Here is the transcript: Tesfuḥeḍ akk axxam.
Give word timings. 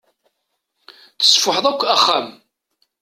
Tesfuḥeḍ 1.19 1.65
akk 1.71 1.81
axxam. 1.95 2.27